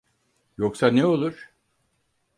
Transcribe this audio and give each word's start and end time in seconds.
Yoksa 0.57 0.91
ne 0.91 1.05
olur? 1.05 1.49